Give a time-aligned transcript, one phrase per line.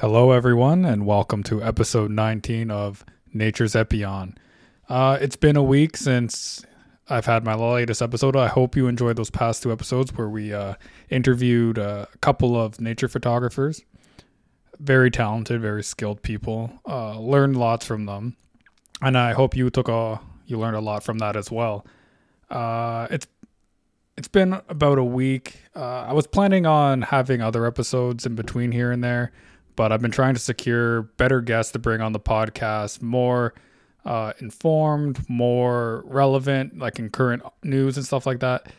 [0.00, 4.36] Hello, everyone, and welcome to episode 19 of Nature's Epyon.
[4.88, 6.64] Uh, it's been a week since
[7.08, 8.36] I've had my latest episode.
[8.36, 10.74] I hope you enjoyed those past two episodes where we uh,
[11.10, 13.82] interviewed a couple of nature photographers.
[14.78, 16.70] Very talented, very skilled people.
[16.88, 18.36] Uh, learned lots from them,
[19.02, 21.84] and I hope you took a you learned a lot from that as well.
[22.48, 23.26] Uh, it's
[24.16, 25.56] it's been about a week.
[25.74, 29.32] Uh, I was planning on having other episodes in between here and there
[29.78, 33.54] but I've been trying to secure better guests to bring on the podcast, more
[34.04, 38.72] uh, informed, more relevant, like in current news and stuff like that.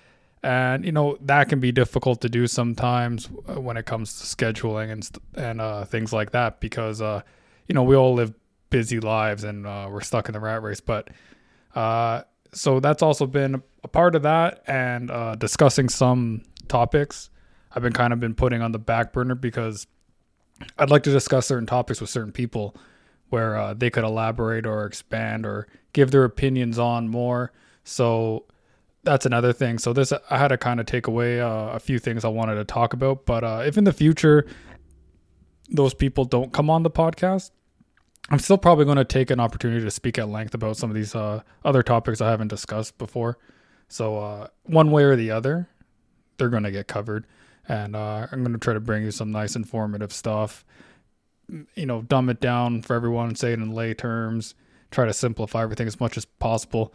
[0.43, 4.25] And you know that can be difficult to do sometimes uh, when it comes to
[4.25, 7.21] scheduling and and uh, things like that because uh,
[7.67, 8.33] you know we all live
[8.69, 10.81] busy lives and uh, we're stuck in the rat race.
[10.81, 11.11] But
[11.75, 17.29] uh, so that's also been a part of that and discussing some topics
[17.71, 19.85] I've been kind of been putting on the back burner because
[20.77, 22.75] I'd like to discuss certain topics with certain people
[23.29, 27.51] where uh, they could elaborate or expand or give their opinions on more.
[27.83, 28.45] So
[29.03, 29.77] that's another thing.
[29.77, 32.55] So this I had to kind of take away uh, a few things I wanted
[32.55, 33.25] to talk about.
[33.25, 34.45] But uh, if in the future
[35.69, 37.51] those people don't come on the podcast,
[38.29, 40.95] I'm still probably going to take an opportunity to speak at length about some of
[40.95, 43.37] these uh, other topics I haven't discussed before.
[43.87, 45.67] So uh, one way or the other,
[46.37, 47.25] they're going to get covered
[47.69, 50.65] and uh, I'm going to try to bring you some nice informative stuff.
[51.75, 54.55] You know, dumb it down for everyone, say it in lay terms,
[54.91, 56.93] try to simplify everything as much as possible.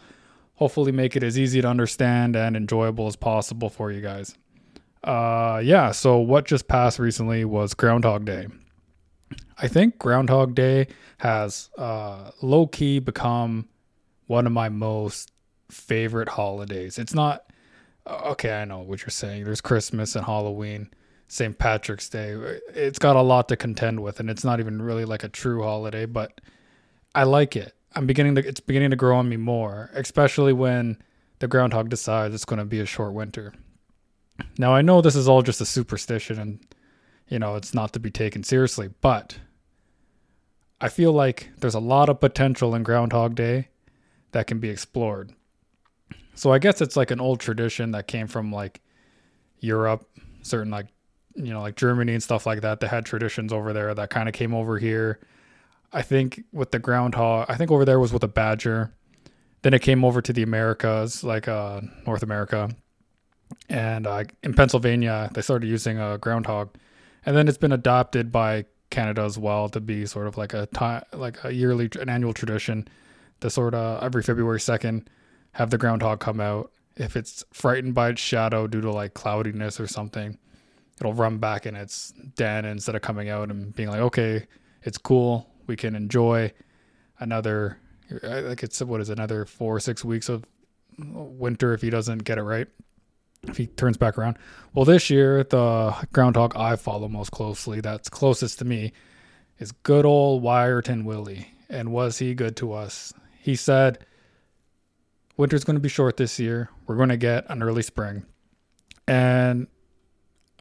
[0.56, 4.36] Hopefully, make it as easy to understand and enjoyable as possible for you guys.
[5.02, 8.46] Uh, yeah, so what just passed recently was Groundhog Day.
[9.58, 10.88] I think Groundhog Day
[11.18, 13.68] has uh, low key become
[14.26, 15.32] one of my most
[15.70, 16.98] favorite holidays.
[16.98, 17.44] It's not
[18.06, 19.44] okay, I know what you're saying.
[19.44, 20.90] There's Christmas and Halloween,
[21.28, 21.58] St.
[21.58, 22.32] Patrick's Day.
[22.74, 25.62] It's got a lot to contend with, and it's not even really like a true
[25.62, 26.40] holiday, but
[27.14, 27.74] I like it.
[27.94, 30.98] I'm beginning to, it's beginning to grow on me more, especially when
[31.38, 33.52] the groundhog decides it's going to be a short winter.
[34.58, 36.66] Now, I know this is all just a superstition and,
[37.28, 39.38] you know, it's not to be taken seriously, but
[40.80, 43.68] I feel like there's a lot of potential in Groundhog Day
[44.32, 45.32] that can be explored.
[46.34, 48.80] So I guess it's like an old tradition that came from like
[49.60, 50.08] Europe,
[50.42, 50.86] certain like
[51.34, 52.80] you know like Germany and stuff like that.
[52.80, 55.20] They had traditions over there that kind of came over here.
[55.92, 58.92] I think with the groundhog, I think over there was with a badger.
[59.62, 62.68] Then it came over to the Americas, like uh, North America,
[63.68, 66.74] and uh, in Pennsylvania they started using a groundhog,
[67.24, 70.66] and then it's been adopted by Canada as well to be sort of like a
[70.66, 72.88] time, like a yearly, an annual tradition.
[73.40, 75.08] The sort of every February second
[75.54, 76.70] have the groundhog come out.
[76.96, 80.38] If it's frightened by its shadow due to like cloudiness or something,
[81.00, 84.46] it'll run back in its den instead of coming out and being like, okay,
[84.82, 85.50] it's cool.
[85.66, 86.52] We can enjoy
[87.18, 87.78] another,
[88.22, 90.44] like it's what is it, another four or six weeks of
[90.98, 92.68] winter if he doesn't get it right.
[93.46, 94.38] If he turns back around.
[94.72, 98.92] Well, this year, the groundhog I follow most closely, that's closest to me,
[99.58, 101.48] is good old Wiarton Willie.
[101.68, 103.12] And was he good to us?
[103.38, 104.06] He said,
[105.36, 106.70] winter's going to be short this year.
[106.86, 108.24] We're going to get an early spring.
[109.06, 109.66] And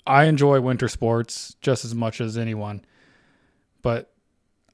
[0.06, 2.84] I enjoy winter sports just as much as anyone.
[3.82, 4.14] But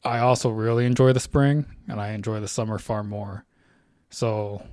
[0.03, 3.45] I also really enjoy the spring and I enjoy the summer far more.
[4.09, 4.63] So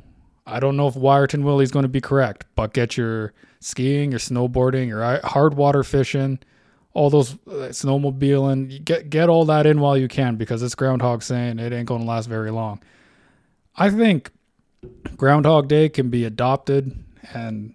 [0.47, 4.21] I don't know if Wiarton Willie's going to be correct, but get your skiing, your
[4.21, 6.39] snowboarding, your hard water fishing,
[6.93, 11.23] all those uh, snowmobiling, get get all that in while you can because this groundhog
[11.23, 12.81] saying it ain't going to last very long.
[13.75, 14.31] I think
[15.17, 17.75] Groundhog Day can be adopted and,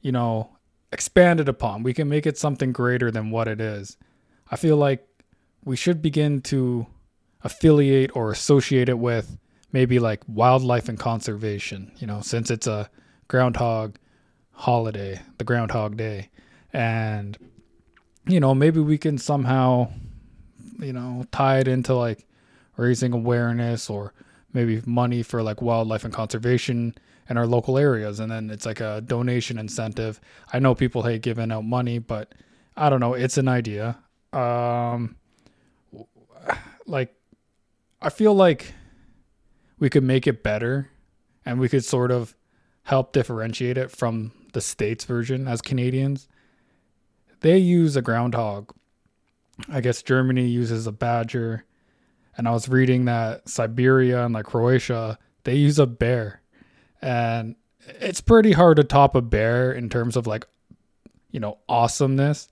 [0.00, 0.56] you know,
[0.92, 1.82] expanded upon.
[1.82, 3.96] We can make it something greater than what it is.
[4.50, 5.06] I feel like
[5.64, 6.86] we should begin to
[7.42, 9.36] affiliate or associate it with
[9.72, 12.88] maybe like wildlife and conservation, you know, since it's a
[13.28, 13.96] groundhog
[14.52, 16.30] holiday, the Groundhog Day.
[16.72, 17.36] And,
[18.26, 19.90] you know, maybe we can somehow,
[20.78, 22.26] you know, tie it into like
[22.76, 24.14] raising awareness or
[24.52, 26.94] maybe money for like wildlife and conservation
[27.28, 28.20] in our local areas.
[28.20, 30.20] And then it's like a donation incentive.
[30.52, 32.34] I know people hate giving out money but
[32.76, 33.14] i don't know.
[33.14, 33.98] It's an idea.
[34.32, 35.16] Um
[36.86, 37.14] like
[38.00, 38.74] i feel like
[39.78, 40.90] we could make it better
[41.44, 42.36] and we could sort of
[42.84, 46.28] help differentiate it from the states version as canadians.
[47.40, 48.72] They use a groundhog.
[49.68, 51.64] I guess germany uses a badger
[52.36, 56.42] and I was reading that Siberia and like Croatia, they use a bear.
[57.00, 57.56] And
[58.00, 60.46] it's pretty hard to top a bear in terms of like,
[61.30, 62.48] you know, awesomeness.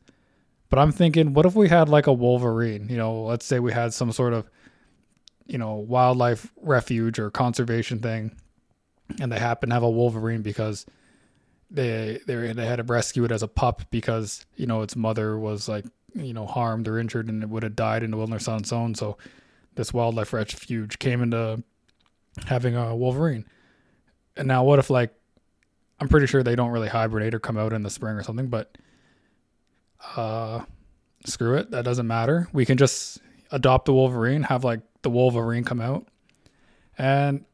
[0.70, 2.88] But I'm thinking, what if we had like a Wolverine?
[2.88, 4.48] You know, let's say we had some sort of,
[5.46, 8.34] you know, wildlife refuge or conservation thing,
[9.20, 10.86] and they happen to have a Wolverine because
[11.70, 15.38] they they they had to rescue it as a pup because you know its mother
[15.38, 15.84] was like
[16.14, 18.72] you know harmed or injured and it would have died in the wilderness on its
[18.72, 18.94] own.
[18.94, 19.18] So
[19.76, 21.62] this wildlife refuge came into
[22.46, 23.46] having a Wolverine.
[24.36, 25.14] And now what if like
[26.00, 28.48] I'm pretty sure they don't really hibernate or come out in the spring or something,
[28.48, 28.76] but
[30.16, 30.64] uh
[31.26, 32.48] screw it, that doesn't matter.
[32.52, 33.18] We can just
[33.50, 36.06] adopt the Wolverine, have like the Wolverine come out.
[36.98, 37.44] And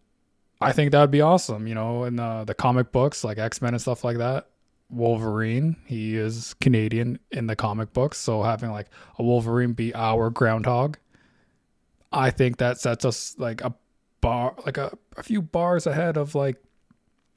[0.60, 3.74] I think that would be awesome, you know, in the, the comic books like X-Men
[3.74, 4.48] and stuff like that.
[4.90, 8.88] Wolverine, he is Canadian in the comic books, so having like
[9.18, 10.98] a Wolverine be our groundhog,
[12.12, 13.74] I think that sets us like a
[14.20, 16.56] bar like a, a few bars ahead of like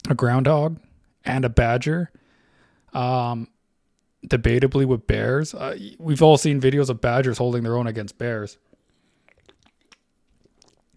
[0.09, 0.79] a groundhog
[1.23, 2.11] and a badger.
[2.93, 3.47] Um,
[4.27, 8.57] debatably with bears, uh, we've all seen videos of badgers holding their own against bears.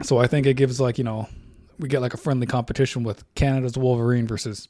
[0.03, 1.29] So I think it gives like you know
[1.79, 4.69] we get like a friendly competition with Canada's Wolverine versus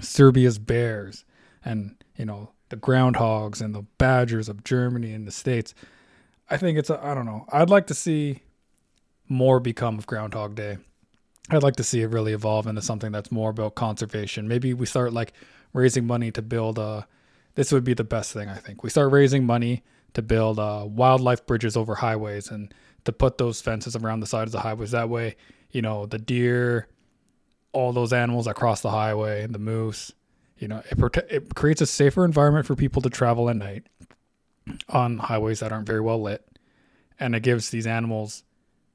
[0.00, 1.24] Serbia's bears,
[1.64, 5.74] and you know the groundhogs and the badgers of Germany and the states.
[6.50, 7.44] I think it's I don't know.
[7.52, 8.40] I'd like to see
[9.28, 10.78] more become of Groundhog Day.
[11.50, 14.48] I'd like to see it really evolve into something that's more about conservation.
[14.48, 15.32] Maybe we start like
[15.72, 17.06] raising money to build a.
[17.54, 18.82] This would be the best thing I think.
[18.82, 19.82] We start raising money
[20.14, 22.72] to build uh, wildlife bridges over highways and
[23.04, 24.92] to put those fences around the sides of the highways.
[24.92, 25.36] That way,
[25.70, 26.88] you know, the deer,
[27.72, 30.12] all those animals that cross the highway, and the moose,
[30.58, 33.86] you know, it, prote- it creates a safer environment for people to travel at night
[34.88, 36.44] on highways that aren't very well lit.
[37.20, 38.44] And it gives these animals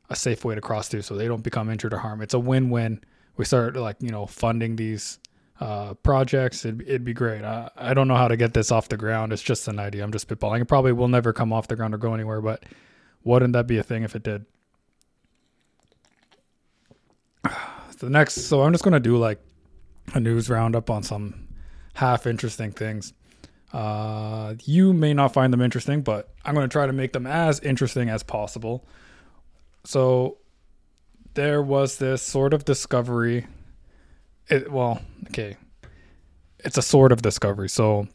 [0.10, 2.24] a safe way to cross through so they don't become injured or harmed.
[2.24, 3.02] It's a win win.
[3.36, 5.20] We start like, you know, funding these
[5.60, 6.66] uh, projects.
[6.66, 7.44] It'd, it'd be great.
[7.44, 9.34] I, I don't know how to get this off the ground.
[9.34, 10.04] It's just an idea.
[10.04, 10.62] I'm just spitballing.
[10.62, 12.64] It probably will never come off the ground or go anywhere, but
[13.24, 14.46] wouldn't that be a thing if it did?
[18.00, 19.40] the next, so I'm just going to do like
[20.14, 21.48] a news roundup on some
[21.94, 23.14] half interesting things.
[23.74, 27.26] Uh, you may not find them interesting, but I'm going to try to make them
[27.26, 28.86] as interesting as possible.
[29.84, 30.38] So
[31.34, 33.48] there was this sort of discovery.
[34.48, 35.58] It, well, okay.
[36.60, 37.68] It's a sort of discovery.
[37.68, 38.08] So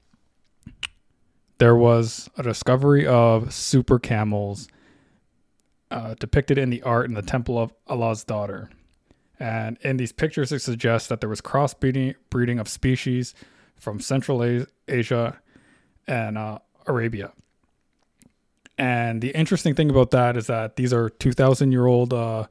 [1.59, 4.69] there was a discovery of super camels
[5.91, 8.71] uh, depicted in the art in the Temple of Allah's Daughter.
[9.41, 13.35] And in these pictures, it suggests that there was crossbreeding breeding of species
[13.77, 15.41] from Central Asia
[16.09, 17.33] and uh, Arabia.
[18.79, 22.47] And the interesting thing about that is that these are 2,000 year old uh,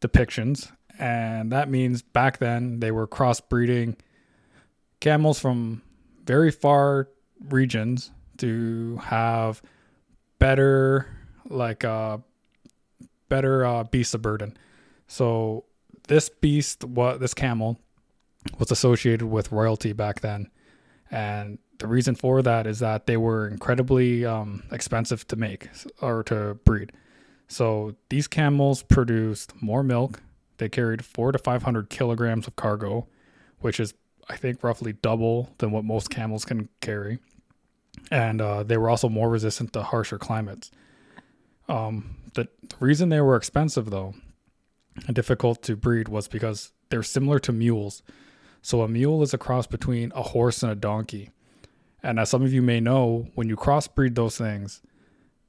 [0.00, 0.70] depictions.
[0.98, 3.96] And that means back then they were crossbreeding
[5.00, 5.82] camels from
[6.26, 7.08] very far
[7.48, 9.62] regions to have
[10.38, 11.06] better,
[11.48, 12.18] like, uh,
[13.28, 14.56] better uh, beasts of burden.
[15.06, 15.64] So
[16.08, 17.78] this beast, what this camel,
[18.58, 20.50] was associated with royalty back then,
[21.10, 25.68] and the reason for that is that they were incredibly um, expensive to make
[26.00, 26.92] or to breed.
[27.48, 30.22] So these camels produced more milk.
[30.58, 33.08] They carried four to 500 kilograms of cargo,
[33.60, 33.94] which is,
[34.28, 37.18] I think, roughly double than what most camels can carry.
[38.10, 40.70] And uh, they were also more resistant to harsher climates.
[41.68, 44.14] Um, the, the reason they were expensive, though,
[45.06, 48.02] and difficult to breed was because they're similar to mules.
[48.60, 51.30] So a mule is a cross between a horse and a donkey.
[52.02, 54.82] And as some of you may know, when you crossbreed those things,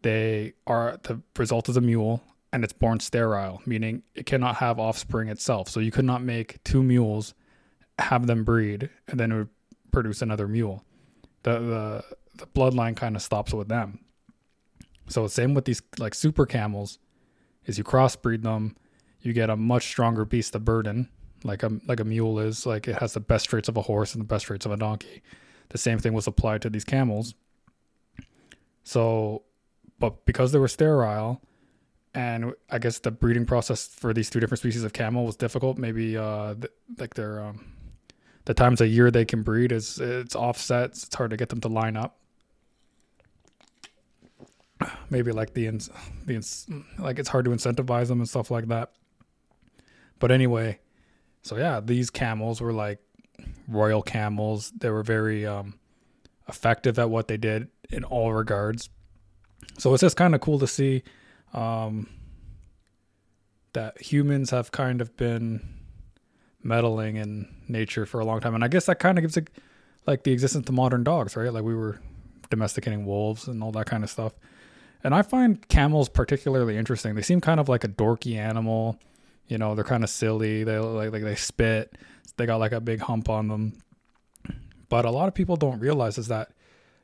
[0.02, 2.22] they are the result is a mule
[2.54, 5.70] and it's born sterile, meaning it cannot have offspring itself.
[5.70, 7.34] So you could not make two mules,
[8.00, 9.50] have them breed, and then it would
[9.92, 10.84] produce another mule.
[11.44, 12.04] The the
[12.36, 14.00] the bloodline kind of stops with them.
[15.08, 17.00] So same with these like super camels,
[17.66, 18.76] is you crossbreed them,
[19.22, 21.10] you get a much stronger beast of burden,
[21.44, 22.66] like a like a mule is.
[22.66, 24.78] Like it has the best traits of a horse and the best traits of a
[24.78, 25.22] donkey.
[25.72, 27.34] The same thing was applied to these camels.
[28.84, 29.44] So,
[30.00, 31.42] but because they were sterile,
[32.14, 35.78] and I guess the breeding process for these two different species of camel was difficult.
[35.78, 37.74] Maybe uh, th- like their um,
[38.46, 41.06] the times a year they can breed is it's offsets.
[41.06, 42.18] It's hard to get them to line up.
[45.10, 45.90] Maybe like the ins-
[46.26, 46.68] the ins-
[47.00, 48.92] like it's hard to incentivize them and stuff like that.
[50.20, 50.80] But anyway,
[51.44, 53.00] so yeah, these camels were like
[53.68, 54.72] royal camels.
[54.72, 55.76] They were very um,
[56.48, 58.90] effective at what they did in all regards.
[59.78, 61.04] So it's just kind of cool to see
[61.54, 62.08] um,
[63.74, 65.62] that humans have kind of been
[66.64, 69.50] meddling in nature for a long time, and I guess that kind of gives it
[70.06, 71.52] like the existence of modern dogs, right?
[71.52, 72.00] Like we were
[72.50, 74.34] domesticating wolves and all that kind of stuff.
[75.04, 77.16] And I find camels particularly interesting.
[77.16, 79.00] They seem kind of like a dorky animal.
[79.48, 80.64] You know, they're kind of silly.
[80.64, 81.98] They like like they spit.
[82.38, 83.74] They got like a big hump on them.
[84.90, 86.52] But a lot of people don't realize is that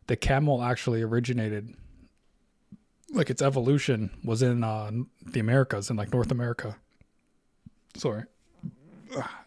[0.08, 1.76] the camel actually originated
[3.12, 4.92] like its evolution was in uh,
[5.26, 6.78] the Americas in like North America.
[7.96, 8.24] Sorry.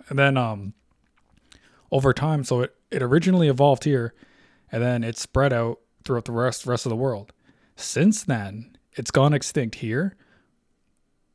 [0.08, 0.74] And then um
[1.92, 4.14] over time so it it originally evolved here
[4.72, 7.32] and then it spread out throughout the rest rest of the world.
[7.76, 10.16] Since then, it's gone extinct here,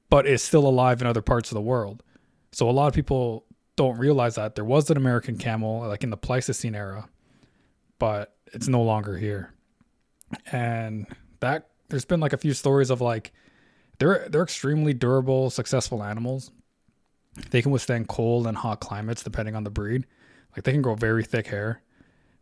[0.10, 2.04] but it's still alive in other parts of the world.
[2.52, 6.10] So a lot of people don't realize that there was an American camel like in
[6.10, 7.10] the Pleistocene era,
[8.00, 9.54] but it's no longer here.
[10.52, 11.08] And
[11.40, 13.32] that there's been like a few stories of like
[14.00, 16.52] they're they're extremely durable, successful animals.
[17.52, 20.06] They can withstand cold and hot climates depending on the breed.
[20.56, 21.82] Like they can grow very thick hair.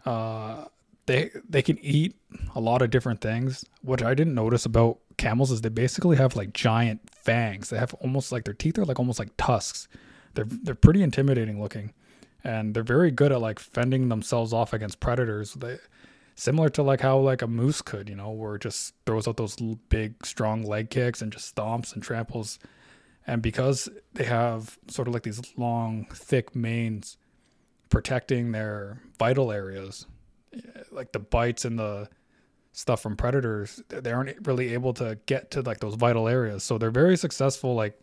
[0.06, 0.66] Uh,
[1.06, 2.16] they they can eat
[2.56, 3.66] a lot of different things.
[3.82, 7.70] What I didn't notice about camels is they basically have like giant fangs.
[7.70, 9.88] They have almost like their teeth are like almost like tusks.
[10.34, 11.94] They're they're pretty intimidating looking,
[12.44, 15.54] and they're very good at like fending themselves off against predators.
[15.54, 15.78] They
[16.36, 19.38] similar to like how like a moose could, you know, where it just throws out
[19.38, 19.56] those
[19.90, 22.60] big strong leg kicks and just stomps and tramples.
[23.26, 27.18] And because they have sort of like these long, thick manes
[27.90, 30.08] protecting their vital areas,
[30.54, 30.60] eh,
[30.92, 32.10] like the bites and the
[32.74, 36.64] stuff from predators, they aren't really able to get to like those vital areas.
[36.64, 37.76] So they're very successful.
[37.76, 37.98] Like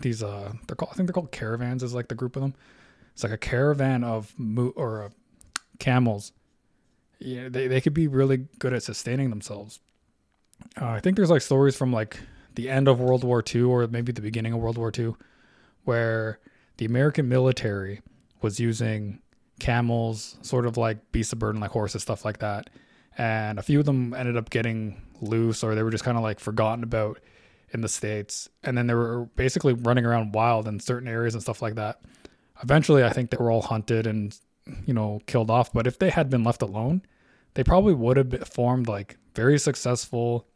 [0.00, 2.54] these, uh, they're called, I think they're called caravans is like the group of them.
[3.12, 5.08] It's like a caravan of mo- or uh,
[5.78, 6.32] camels.
[7.18, 9.80] Yeah, they, they could be really good at sustaining themselves.
[10.80, 12.18] Uh, I think there's like stories from like
[12.54, 15.14] the end of World War II or maybe the beginning of World War II
[15.84, 16.38] where
[16.76, 18.00] the American military
[18.40, 19.20] was using
[19.58, 22.70] camels, sort of like beasts of burden, like horses, stuff like that.
[23.18, 26.22] And a few of them ended up getting loose or they were just kind of
[26.22, 27.20] like forgotten about
[27.72, 28.48] in the States.
[28.62, 32.00] And then they were basically running around wild in certain areas and stuff like that.
[32.62, 34.36] Eventually, I think they were all hunted and,
[34.86, 35.72] you know, killed off.
[35.72, 37.02] But if they had been left alone,
[37.54, 40.46] they probably would have formed like very successful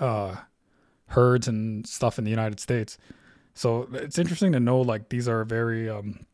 [0.00, 0.36] uh,
[1.08, 2.98] herds and stuff in the United States.
[3.54, 6.26] So it's interesting to know like these are very um,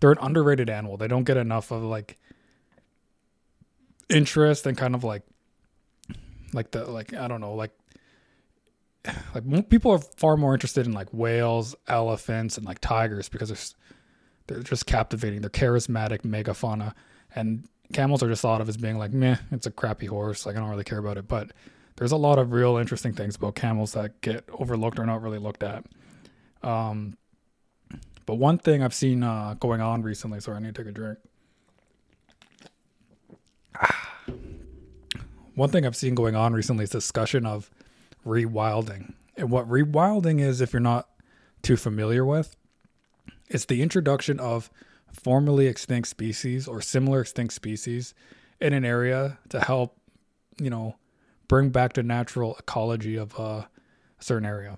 [0.00, 0.96] they're an underrated animal.
[0.96, 2.18] They don't get enough of like
[4.08, 5.22] interest and kind of like
[6.52, 7.70] like the like I don't know like
[9.34, 13.58] like people are far more interested in like whales, elephants, and like tigers because they're
[14.46, 15.40] they're just captivating.
[15.40, 16.94] They're charismatic megafauna,
[17.34, 20.46] and camels are just thought of as being like meh, it's a crappy horse.
[20.46, 21.52] Like I don't really care about it, but
[21.96, 25.38] there's a lot of real interesting things about camels that get overlooked or not really
[25.38, 25.84] looked at.
[26.62, 27.16] Um,
[28.26, 30.92] but one thing I've seen uh, going on recently, sorry, I need to take a
[30.92, 31.18] drink.
[35.54, 37.70] One thing I've seen going on recently is discussion of
[38.24, 39.14] rewilding.
[39.36, 41.08] And what rewilding is, if you're not
[41.62, 42.56] too familiar with,
[43.48, 44.70] it's the introduction of
[45.12, 48.14] formerly extinct species or similar extinct species
[48.60, 49.98] in an area to help,
[50.60, 50.96] you know,
[51.48, 53.68] bring back the natural ecology of a
[54.20, 54.76] certain area.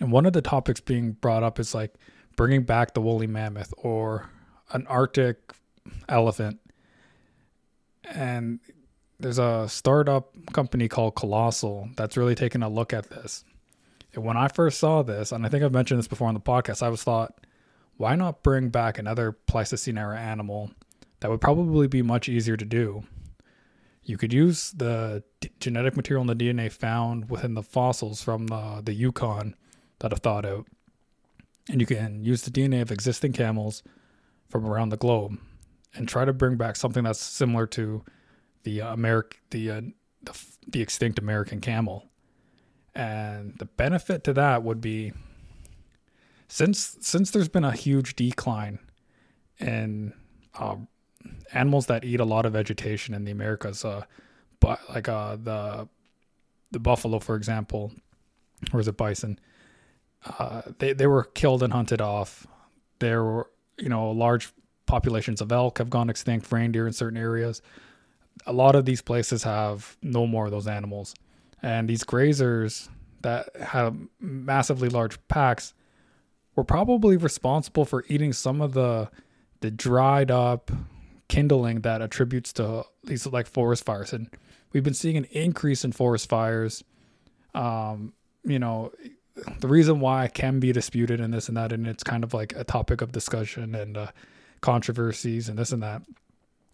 [0.00, 1.94] And one of the topics being brought up is like
[2.36, 4.30] bringing back the woolly mammoth or
[4.72, 5.52] an Arctic
[6.08, 6.58] elephant.
[8.04, 8.60] And
[9.20, 13.44] there's a startup company called Colossal that's really taking a look at this.
[14.14, 16.40] And when I first saw this, and I think I've mentioned this before on the
[16.40, 17.44] podcast, I was thought,
[17.96, 20.70] why not bring back another Pleistocene era animal
[21.20, 23.02] that would probably be much easier to do?
[24.04, 28.46] You could use the d- genetic material and the DNA found within the fossils from
[28.46, 29.54] the, the Yukon
[29.98, 30.66] that have thawed out
[31.68, 33.82] and you can use the DNA of existing camels
[34.48, 35.38] from around the globe
[35.94, 38.04] and try to bring back something that's similar to
[38.62, 39.80] the uh, American the, uh,
[40.22, 42.06] the the extinct American camel.
[42.94, 45.12] And the benefit to that would be
[46.48, 48.78] since since there's been a huge decline
[49.58, 50.14] in
[50.58, 50.76] uh,
[51.52, 54.04] animals that eat a lot of vegetation in the Americas, uh,
[54.60, 55.88] but like uh, the
[56.70, 57.92] the buffalo, for example,
[58.72, 59.38] or is it bison?
[60.24, 62.46] uh, they they were killed and hunted off.
[62.98, 64.52] There were you know large
[64.86, 67.62] populations of elk have gone extinct, reindeer in certain areas.
[68.46, 71.14] A lot of these places have no more of those animals,
[71.62, 72.88] and these grazers
[73.22, 75.74] that have massively large packs
[76.54, 79.10] were probably responsible for eating some of the
[79.60, 80.70] the dried up
[81.28, 84.12] kindling that attributes to these like forest fires.
[84.12, 84.30] And
[84.72, 86.84] we've been seeing an increase in forest fires.
[87.54, 88.12] Um
[88.44, 88.92] you know
[89.60, 92.54] the reason why can be disputed and this and that, and it's kind of like
[92.56, 94.08] a topic of discussion and uh,
[94.60, 96.02] controversies and this and that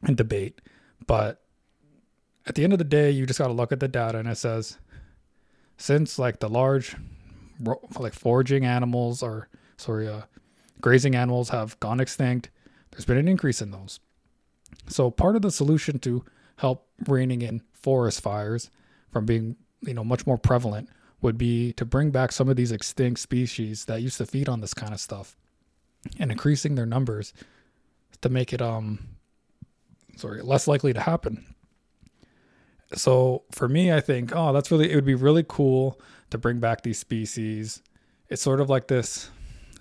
[0.02, 0.60] and debate.
[1.06, 1.42] But
[2.46, 4.28] at the end of the day, you just got to look at the data and
[4.28, 4.78] it says
[5.76, 6.96] since like the large
[7.98, 10.22] like foraging animals or sorry, uh,
[10.80, 12.50] grazing animals have gone extinct,
[12.90, 14.00] there's been an increase in those.
[14.88, 16.24] So part of the solution to
[16.56, 18.70] help reining in forest fires
[19.10, 20.88] from being, you know, much more prevalent
[21.22, 24.60] would be to bring back some of these extinct species that used to feed on
[24.60, 25.36] this kind of stuff
[26.18, 27.32] and increasing their numbers
[28.20, 28.98] to make it um
[30.16, 31.53] sorry, less likely to happen.
[32.94, 36.60] So for me, I think, oh, that's really it would be really cool to bring
[36.60, 37.82] back these species.
[38.28, 39.30] It's sort of like this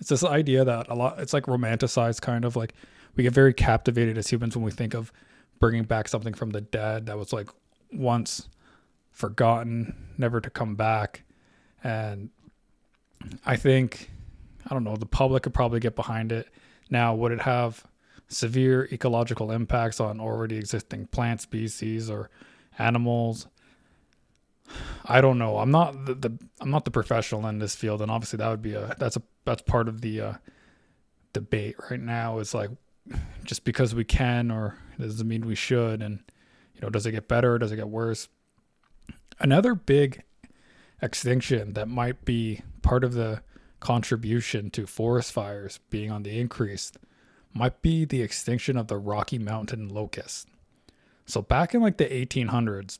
[0.00, 2.74] it's this idea that a lot it's like romanticized kind of like
[3.16, 5.12] we get very captivated as humans when we think of
[5.60, 7.48] bringing back something from the dead that was like
[7.92, 8.48] once
[9.12, 11.22] forgotten, never to come back.
[11.82, 12.30] And
[13.46, 14.10] I think
[14.68, 16.48] I don't know, the public could probably get behind it.
[16.90, 17.84] Now, would it have
[18.28, 22.30] severe ecological impacts on already existing plant species or
[22.78, 23.46] animals?
[25.04, 25.58] I don't know.
[25.58, 28.62] I'm not the, the, I'm not the professional in this field, and obviously that would
[28.62, 30.32] be a that's a that's part of the uh,
[31.32, 32.38] debate right now.
[32.38, 32.70] Is like
[33.44, 36.20] just because we can, or doesn't mean we should, and
[36.74, 37.58] you know, does it get better?
[37.58, 38.28] Does it get worse?
[39.38, 40.22] Another big
[41.02, 43.42] extinction that might be part of the
[43.80, 46.92] contribution to forest fires being on the increase
[47.52, 50.48] might be the extinction of the Rocky Mountain locust.
[51.26, 52.98] So back in like the 1800s,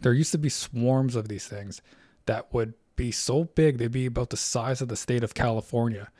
[0.00, 1.82] there used to be swarms of these things
[2.26, 6.10] that would be so big they'd be about the size of the state of California,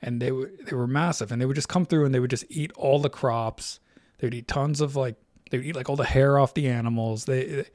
[0.00, 2.30] and they were they were massive, and they would just come through and they would
[2.30, 3.80] just eat all the crops.
[4.18, 5.16] They would eat tons of like
[5.50, 7.26] they would eat like all the hair off the animals.
[7.26, 7.66] They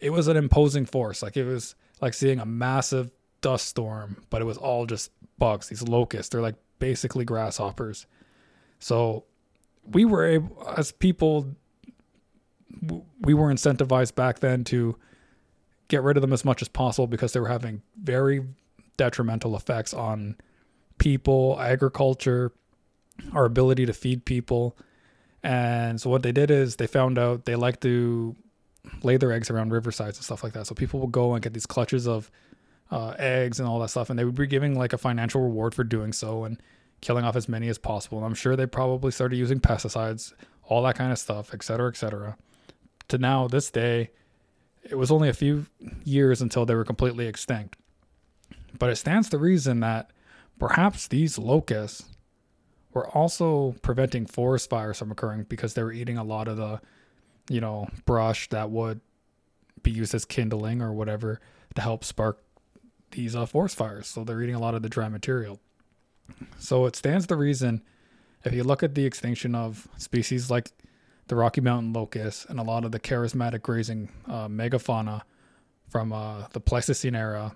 [0.00, 1.22] it was an imposing force.
[1.22, 5.68] Like it was like seeing a massive dust storm, but it was all just bugs.
[5.68, 8.06] These locusts, they're like basically grasshoppers.
[8.78, 9.24] So
[9.84, 11.54] we were able, as people,
[13.20, 14.96] we were incentivized back then to
[15.88, 18.44] get rid of them as much as possible because they were having very
[18.96, 20.36] detrimental effects on
[20.98, 22.52] people, agriculture,
[23.32, 24.76] our ability to feed people.
[25.42, 28.34] And so what they did is they found out they like to
[29.02, 30.66] lay their eggs around riversides and stuff like that.
[30.66, 32.30] So people will go and get these clutches of
[32.90, 35.74] uh, eggs and all that stuff, and they would be giving like a financial reward
[35.74, 36.60] for doing so and
[37.00, 38.18] killing off as many as possible.
[38.18, 40.32] And I'm sure they probably started using pesticides,
[40.64, 42.36] all that kind of stuff, et cetera, et cetera.
[43.08, 44.10] To now, this day,
[44.82, 45.66] it was only a few
[46.04, 47.76] years until they were completely extinct.
[48.78, 50.10] But it stands to reason that
[50.58, 52.04] perhaps these locusts
[52.92, 56.80] were also preventing forest fires from occurring because they were eating a lot of the,
[57.48, 59.00] you know, brush that would
[59.82, 61.40] be used as kindling or whatever
[61.74, 62.42] to help spark
[63.12, 64.06] these uh, forest fires.
[64.06, 65.60] So they're eating a lot of the dry material.
[66.58, 67.82] So it stands to reason
[68.44, 70.70] if you look at the extinction of species like
[71.28, 75.22] the Rocky Mountain locust and a lot of the charismatic grazing uh, megafauna
[75.88, 77.54] from uh, the Pleistocene era,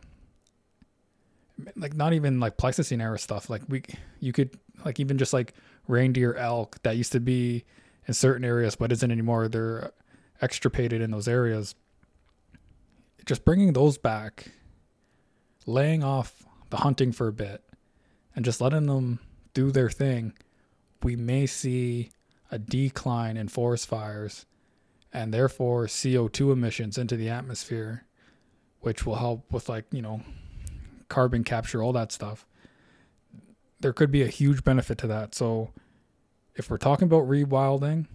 [1.76, 3.48] like not even like Pleistocene era stuff.
[3.48, 3.83] Like we,
[4.18, 5.54] you could like even just like
[5.87, 7.64] reindeer elk that used to be
[8.06, 9.48] in certain areas but isn't anymore.
[9.48, 9.92] They're
[10.42, 11.74] extirpated in those areas.
[13.26, 14.50] Just bringing those back,
[15.66, 17.62] laying off the hunting for a bit,
[18.35, 19.20] and just letting them
[19.54, 20.33] do their thing,
[21.02, 22.11] we may see
[22.50, 24.46] a decline in forest fires
[25.12, 28.04] and therefore CO2 emissions into the atmosphere,
[28.80, 30.22] which will help with, like, you know,
[31.08, 32.46] carbon capture, all that stuff.
[33.80, 35.34] There could be a huge benefit to that.
[35.34, 35.70] So,
[36.54, 38.06] if we're talking about rewilding,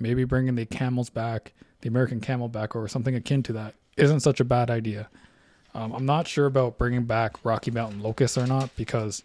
[0.00, 4.20] maybe bringing the camels back, the American camel back, or something akin to that, isn't
[4.20, 5.08] such a bad idea.
[5.74, 9.24] Um, I'm not sure about bringing back Rocky Mountain locusts or not because,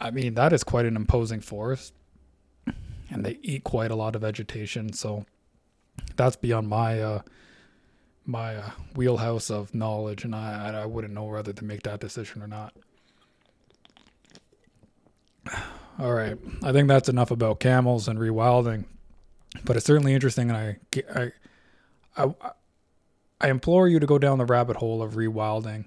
[0.00, 1.92] I mean, that is quite an imposing forest,
[3.10, 4.92] and they eat quite a lot of vegetation.
[4.92, 5.24] So
[6.16, 7.22] that's beyond my uh,
[8.24, 12.42] my uh, wheelhouse of knowledge, and I I wouldn't know whether to make that decision
[12.42, 12.74] or not.
[15.98, 18.84] All right, I think that's enough about camels and rewilding,
[19.64, 20.76] but it's certainly interesting, and I
[21.14, 21.32] I
[22.16, 22.32] I,
[23.40, 25.86] I implore you to go down the rabbit hole of rewilding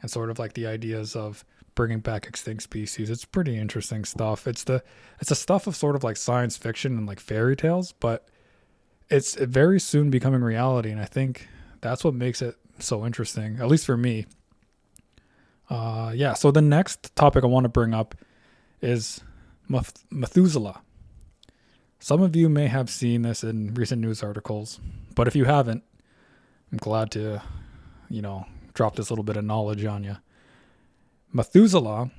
[0.00, 3.10] and sort of like the ideas of bringing back extinct species.
[3.10, 4.46] It's pretty interesting stuff.
[4.46, 4.82] It's the
[5.20, 8.28] it's the stuff of sort of like science fiction and like fairy tales, but
[9.10, 11.48] it's very soon becoming reality, and I think
[11.80, 14.26] that's what makes it so interesting, at least for me.
[15.68, 16.34] Uh, yeah.
[16.34, 18.14] So the next topic I want to bring up
[18.80, 19.20] is
[20.10, 20.80] Methuselah.
[21.98, 24.78] Some of you may have seen this in recent news articles,
[25.14, 25.84] but if you haven't,
[26.70, 27.42] I'm glad to,
[28.10, 30.16] you know, drop this little bit of knowledge on you.
[31.36, 32.12] Methuselah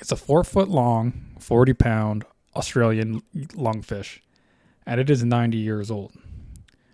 [0.00, 4.18] is a four foot long, 40 pound Australian lungfish,
[4.84, 6.12] and it is 90 years old.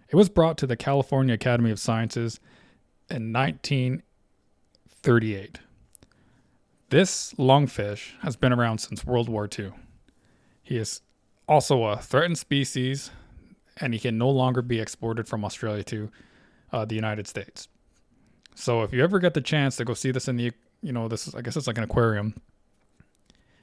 [0.09, 2.38] It was brought to the California Academy of Sciences
[3.11, 5.59] in 1938.
[6.90, 9.73] This lungfish has been around since World War II.
[10.62, 11.01] He is
[11.49, 13.11] also a threatened species
[13.79, 16.12] and he can no longer be exported from Australia to
[16.73, 17.66] uh, the United States.
[18.55, 20.53] So if you ever get the chance to go see this in the,
[20.85, 22.35] you know, this is I guess it's like an aquarium.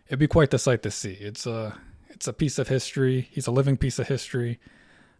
[0.08, 1.14] It'd be quite the sight to see.
[1.14, 1.78] It's a
[2.10, 3.30] it's a piece of history.
[3.32, 4.60] He's a living piece of history.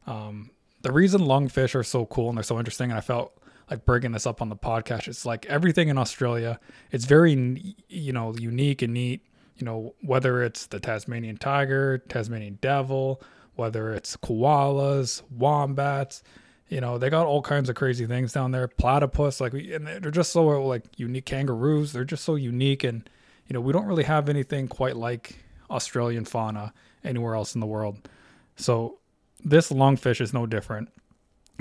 [0.08, 0.50] Um,
[0.82, 3.38] the reason lungfish are so cool and they're so interesting, and I felt
[3.70, 5.08] like bringing this up on the podcast.
[5.08, 6.60] It's like everything in Australia.
[6.92, 9.26] It's very you know unique and neat.
[9.58, 13.22] You know whether it's the Tasmanian tiger, Tasmanian devil,
[13.56, 16.24] whether it's koalas, wombats.
[16.72, 18.66] You know, they got all kinds of crazy things down there.
[18.66, 21.26] Platypus, like, and they're just so like unique.
[21.26, 23.10] Kangaroos, they're just so unique, and
[23.48, 26.72] you know, we don't really have anything quite like Australian fauna
[27.04, 28.08] anywhere else in the world.
[28.56, 29.00] So
[29.44, 30.88] this lungfish is no different.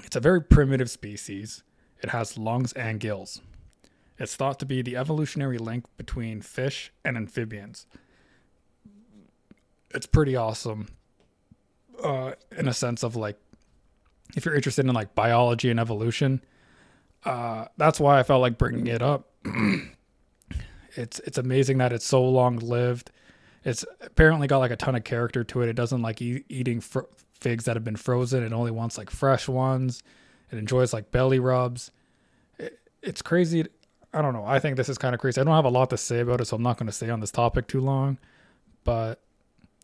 [0.05, 1.65] It's a very primitive species.
[2.01, 3.43] It has lungs and gills.
[4.17, 7.87] It's thought to be the evolutionary link between fish and amphibians.
[9.93, 10.87] It's pretty awesome
[12.01, 13.41] uh, in a sense of like
[14.37, 16.43] if you're interested in like biology and evolution,
[17.25, 19.29] uh, that's why I felt like bringing it up.
[20.97, 23.11] it's it's amazing that it's so long lived.
[23.65, 25.69] It's apparently got like a ton of character to it.
[25.69, 27.01] It doesn't like e- eating fr-
[27.33, 28.43] figs that have been frozen.
[28.43, 30.03] It only wants like fresh ones.
[30.51, 31.91] It enjoys like belly rubs.
[32.59, 33.67] It, it's crazy.
[34.13, 34.45] I don't know.
[34.45, 35.41] I think this is kind of crazy.
[35.41, 37.11] I don't have a lot to say about it, so I'm not going to stay
[37.11, 38.19] on this topic too long.
[38.83, 39.21] But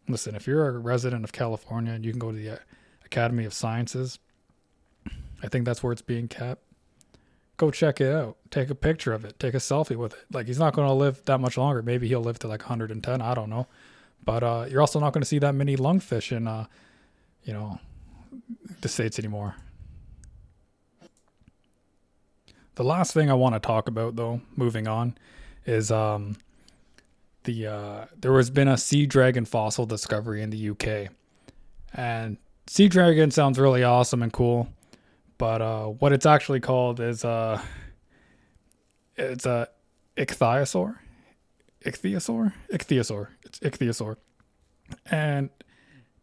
[0.09, 2.57] listen, if you're a resident of California and you can go to the uh,
[3.05, 4.19] Academy of Sciences,
[5.43, 6.63] I think that's where it's being kept.
[7.57, 8.37] Go check it out.
[8.51, 9.39] Take a picture of it.
[9.39, 10.25] Take a selfie with it.
[10.31, 11.83] Like he's not going to live that much longer.
[11.83, 13.23] Maybe he'll live to like 110.
[13.23, 13.67] I don't know.
[14.25, 16.67] But uh, you're also not going to see that many lungfish in, uh,
[17.45, 17.79] you know,
[18.81, 19.57] the states anymore.
[22.75, 25.17] The last thing I want to talk about, though, moving on,
[25.65, 26.37] is um,
[27.45, 31.11] the uh, there has been a sea dragon fossil discovery in the UK,
[31.95, 34.69] and sea dragon sounds really awesome and cool,
[35.39, 37.61] but uh, what it's actually called is uh,
[39.17, 39.69] it's a
[40.17, 40.97] ichthyosaur,
[41.85, 43.29] ichthyosaur, ichthyosaur.
[43.45, 44.17] It's ichthyosaur,
[45.11, 45.51] and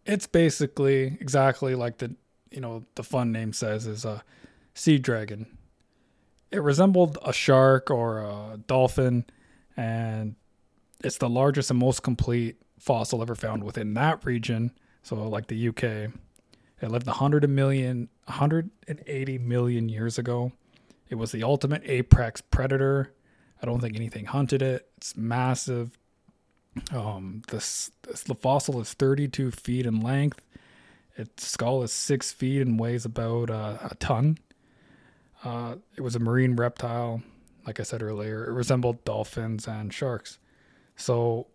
[0.06, 2.16] it's basically exactly like the
[2.52, 4.24] you know the fun name says is a
[4.74, 5.58] sea dragon.
[6.52, 9.26] It resembled a shark or a dolphin,
[9.76, 10.36] and
[11.04, 14.72] it's the largest and most complete fossil ever found within that region.
[15.02, 16.14] So, like the UK,
[16.84, 20.52] it lived 100 million, 180 million years ago.
[21.10, 23.14] It was the ultimate apex predator.
[23.62, 24.90] I don't think anything hunted it.
[24.98, 25.98] It's massive.
[26.92, 30.42] Um, this, this the fossil is 32 feet in length.
[31.16, 34.40] Its skull is six feet and weighs about uh, a ton.
[35.44, 37.22] Uh, it was a marine reptile.
[37.66, 40.38] Like I said earlier, it resembled dolphins and sharks.
[40.98, 41.48] So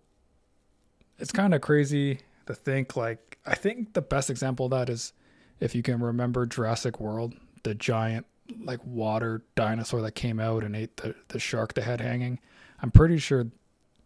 [1.18, 5.12] it's kind of crazy to think like I think the best example of that is
[5.60, 8.26] if you can remember Jurassic World, the giant
[8.64, 12.38] like water dinosaur that came out and ate the, the shark that had hanging.
[12.82, 13.46] I'm pretty sure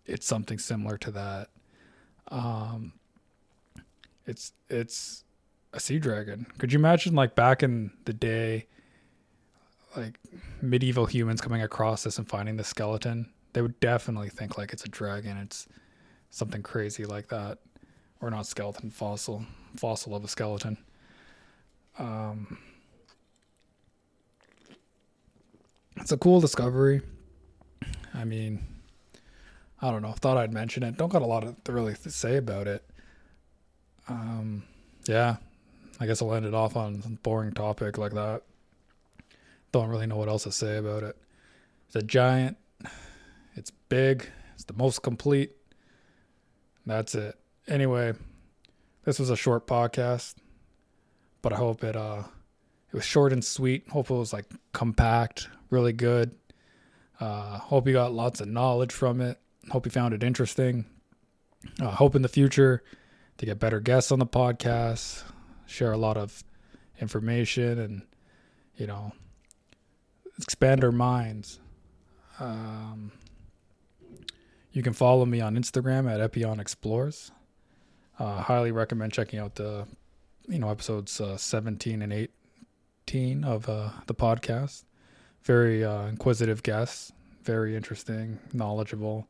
[0.04, 1.50] it's something similar to that.
[2.28, 2.94] Um
[4.26, 5.24] it's it's
[5.72, 6.46] a sea dragon.
[6.58, 8.66] Could you imagine like back in the day
[9.96, 10.18] like
[10.60, 14.84] medieval humans coming across this and finding the skeleton they would definitely think like it's
[14.84, 15.36] a dragon.
[15.36, 15.68] It's
[16.30, 17.58] something crazy like that,
[18.20, 19.44] or not skeleton fossil,
[19.76, 20.78] fossil of a skeleton.
[21.98, 22.58] Um,
[25.96, 27.02] it's a cool discovery.
[28.14, 28.64] I mean,
[29.80, 30.12] I don't know.
[30.12, 30.96] Thought I'd mention it.
[30.96, 32.84] Don't got a lot to really say about it.
[34.08, 34.64] Um,
[35.06, 35.36] yeah,
[36.00, 38.42] I guess I'll end it off on a boring topic like that.
[39.70, 41.16] Don't really know what else to say about it.
[41.86, 42.56] It's a giant
[43.54, 44.28] it's big.
[44.54, 45.52] It's the most complete.
[46.86, 47.36] That's it.
[47.68, 48.14] Anyway,
[49.04, 50.34] this was a short podcast,
[51.42, 52.22] but I hope it uh
[52.92, 53.88] it was short and sweet.
[53.88, 56.34] Hope it was like compact, really good.
[57.20, 59.38] Uh, hope you got lots of knowledge from it.
[59.70, 60.84] Hope you found it interesting.
[61.80, 62.82] Uh, hope in the future
[63.38, 65.22] to get better guests on the podcast,
[65.66, 66.42] share a lot of
[67.00, 68.02] information, and
[68.76, 69.12] you know
[70.38, 71.60] expand our minds.
[72.40, 73.12] Um,
[74.72, 77.30] you can follow me on Instagram at Epyon Explores.
[78.18, 79.86] Uh, highly recommend checking out the,
[80.48, 84.84] you know, episodes uh, 17 and 18 of uh, the podcast.
[85.42, 89.28] Very uh, inquisitive guests, very interesting, knowledgeable,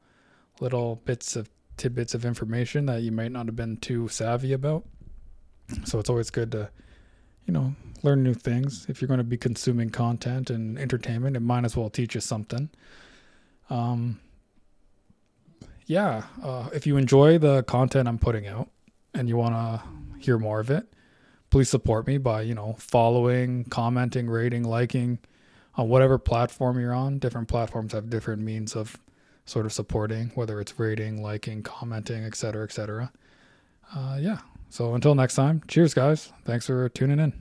[0.60, 4.84] little bits of tidbits of information that you might not have been too savvy about.
[5.84, 6.68] So it's always good to,
[7.46, 8.86] you know, learn new things.
[8.88, 12.20] If you're going to be consuming content and entertainment, it might as well teach you
[12.20, 12.68] something.
[13.70, 14.20] Um,
[15.86, 18.68] yeah, uh, if you enjoy the content I'm putting out
[19.14, 19.82] and you want to
[20.18, 20.86] hear more of it,
[21.52, 25.18] please support me by, you know, following, commenting, rating, liking
[25.74, 27.18] on whatever platform you're on.
[27.18, 28.96] Different platforms have different means of
[29.44, 33.12] sort of supporting, whether it's rating, liking, commenting, etc., etc.
[33.94, 34.38] Uh, yeah.
[34.70, 36.32] So until next time, cheers, guys.
[36.46, 37.34] Thanks for tuning in.